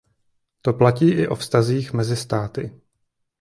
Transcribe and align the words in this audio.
To 0.61 0.73
platí 0.73 1.09
i 1.09 1.27
o 1.27 1.35
vztazích 1.35 1.93
mezi 1.93 2.15
státy. 2.15 2.81